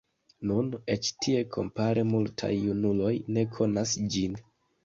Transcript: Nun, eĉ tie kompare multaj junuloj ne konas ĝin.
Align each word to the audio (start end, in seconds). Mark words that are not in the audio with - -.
Nun, 0.51 0.71
eĉ 0.93 1.09
tie 1.25 1.43
kompare 1.57 2.05
multaj 2.13 2.51
junuloj 2.63 3.13
ne 3.37 3.47
konas 3.59 3.95
ĝin. 4.17 4.39